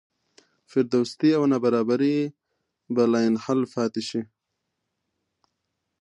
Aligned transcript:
فرودستي 0.69 1.29
او 1.37 1.43
نابرابري 1.51 2.17
به 2.93 3.03
لاینحل 3.13 3.59
پاتې 3.73 4.01
شي. 4.09 4.21